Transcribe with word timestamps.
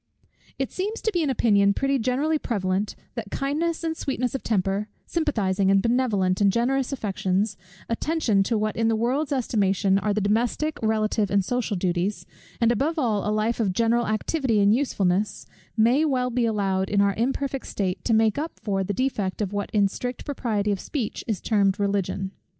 It 0.57 0.71
seems 0.71 0.99
to 1.03 1.11
be 1.11 1.21
an 1.21 1.29
opinion 1.29 1.75
pretty 1.75 1.99
generally 1.99 2.39
prevalent, 2.39 2.95
that 3.13 3.29
kindness 3.29 3.83
and 3.83 3.95
sweetness 3.95 4.33
of 4.33 4.41
temper; 4.41 4.87
sympathizing, 5.05 5.69
and 5.69 5.79
benevolent, 5.79 6.41
and 6.41 6.51
generous 6.51 6.91
affections; 6.91 7.55
attention 7.87 8.41
to 8.45 8.57
what 8.57 8.75
in 8.75 8.87
the 8.87 8.95
world's 8.95 9.31
estimation 9.31 9.99
are 9.99 10.11
the 10.11 10.19
domestic, 10.19 10.79
relative, 10.81 11.29
and 11.29 11.45
social 11.45 11.77
duties; 11.77 12.25
and 12.59 12.71
above 12.71 12.97
all 12.97 13.29
a 13.29 13.29
life 13.31 13.59
of 13.59 13.73
general 13.73 14.07
activity 14.07 14.59
and 14.59 14.73
usefulness, 14.73 15.45
may 15.77 16.03
well 16.03 16.31
be 16.31 16.47
allowed, 16.47 16.89
in 16.89 16.99
our 16.99 17.13
imperfect 17.13 17.67
state, 17.67 18.03
to 18.03 18.11
make 18.15 18.39
up 18.39 18.59
for 18.59 18.83
the 18.83 18.93
defect 18.95 19.39
of 19.39 19.53
what 19.53 19.69
in 19.69 19.87
strict 19.87 20.25
propriety 20.25 20.71
of 20.71 20.79
speech 20.79 21.23
is 21.27 21.39
termed 21.39 21.79
Religion. 21.79 22.31